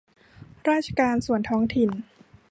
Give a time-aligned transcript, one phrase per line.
[0.69, 1.89] ราชการส่วนท้องถิ่น